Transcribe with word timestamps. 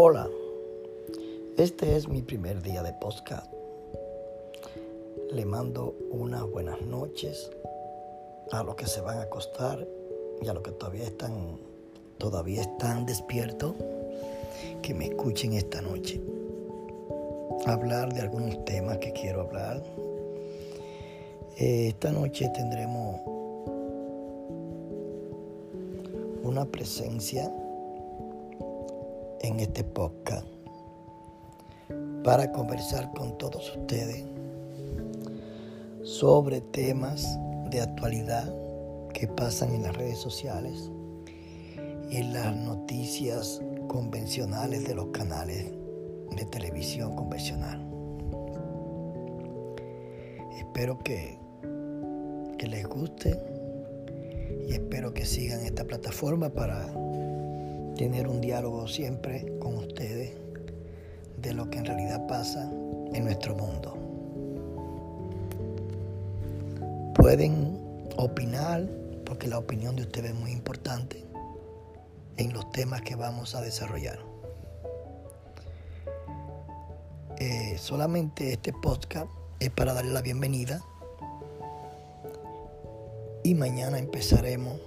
Hola, 0.00 0.30
este 1.56 1.96
es 1.96 2.06
mi 2.06 2.22
primer 2.22 2.62
día 2.62 2.84
de 2.84 2.92
podcast. 2.92 3.52
Le 5.32 5.44
mando 5.44 5.92
unas 6.12 6.48
buenas 6.48 6.80
noches 6.82 7.50
a 8.52 8.62
los 8.62 8.76
que 8.76 8.86
se 8.86 9.00
van 9.00 9.18
a 9.18 9.22
acostar 9.22 9.84
y 10.40 10.46
a 10.46 10.54
los 10.54 10.62
que 10.62 10.70
todavía 10.70 11.02
están 11.02 11.58
todavía 12.16 12.60
están 12.60 13.06
despiertos 13.06 13.74
que 14.82 14.94
me 14.94 15.06
escuchen 15.06 15.54
esta 15.54 15.82
noche. 15.82 16.20
Hablar 17.66 18.12
de 18.14 18.20
algunos 18.20 18.64
temas 18.66 18.98
que 18.98 19.12
quiero 19.12 19.40
hablar. 19.40 19.82
Eh, 21.56 21.88
esta 21.88 22.12
noche 22.12 22.48
tendremos 22.54 23.20
una 26.44 26.64
presencia 26.66 27.52
en 29.42 29.60
este 29.60 29.84
podcast 29.84 30.46
para 32.24 32.50
conversar 32.52 33.10
con 33.12 33.38
todos 33.38 33.76
ustedes 33.76 34.24
sobre 36.02 36.60
temas 36.60 37.38
de 37.70 37.80
actualidad 37.80 38.52
que 39.12 39.26
pasan 39.28 39.74
en 39.74 39.82
las 39.82 39.96
redes 39.96 40.18
sociales 40.18 40.90
y 42.10 42.22
las 42.22 42.56
noticias 42.56 43.62
convencionales 43.86 44.86
de 44.86 44.94
los 44.94 45.06
canales 45.08 45.72
de 46.36 46.44
televisión 46.46 47.14
convencional. 47.14 47.84
Espero 50.56 50.98
que, 50.98 51.38
que 52.58 52.66
les 52.66 52.86
guste 52.86 53.40
y 54.66 54.72
espero 54.72 55.12
que 55.12 55.24
sigan 55.24 55.60
esta 55.64 55.84
plataforma 55.84 56.50
para 56.50 56.86
tener 57.98 58.28
un 58.28 58.40
diálogo 58.40 58.86
siempre 58.86 59.58
con 59.58 59.76
ustedes 59.76 60.30
de 61.36 61.52
lo 61.52 61.68
que 61.68 61.78
en 61.78 61.84
realidad 61.84 62.28
pasa 62.28 62.70
en 63.12 63.24
nuestro 63.24 63.56
mundo. 63.56 63.98
Pueden 67.16 67.76
opinar, 68.16 68.88
porque 69.26 69.48
la 69.48 69.58
opinión 69.58 69.96
de 69.96 70.02
ustedes 70.02 70.30
es 70.30 70.36
muy 70.38 70.52
importante 70.52 71.24
en 72.36 72.52
los 72.52 72.70
temas 72.70 73.02
que 73.02 73.16
vamos 73.16 73.56
a 73.56 73.60
desarrollar. 73.60 74.20
Eh, 77.40 77.76
solamente 77.78 78.52
este 78.52 78.72
podcast 78.72 79.28
es 79.58 79.70
para 79.70 79.92
darle 79.92 80.12
la 80.12 80.22
bienvenida 80.22 80.84
y 83.42 83.54
mañana 83.54 83.98
empezaremos 83.98 84.80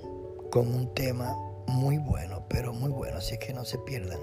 con 0.49 0.73
un 0.73 0.93
tema 0.93 1.35
muy 1.67 1.97
bueno, 1.97 2.43
pero 2.49 2.73
muy 2.73 2.91
bueno, 2.91 3.17
así 3.17 3.37
que 3.37 3.53
no 3.53 3.65
se 3.65 3.77
pierdan. 3.79 4.19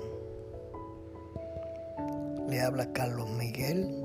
Le 2.48 2.60
habla 2.62 2.92
Carlos 2.92 3.28
Miguel, 3.30 4.04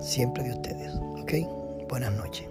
siempre 0.00 0.44
de 0.44 0.52
ustedes, 0.52 0.94
¿ok? 1.20 1.88
Buenas 1.88 2.12
noches. 2.12 2.46